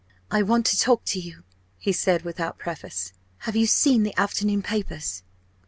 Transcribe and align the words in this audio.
"I 0.31 0.41
want 0.41 0.65
to 0.65 0.79
talk 0.79 1.05
to 1.05 1.19
you," 1.19 1.43
he 1.77 1.91
said 1.91 2.23
without 2.23 2.57
preface. 2.57 3.13
"Have 3.45 3.55
you 3.55 3.67
seen 3.67 4.01
the 4.01 4.17
afternoon 4.19 4.63
papers?" 4.63 5.21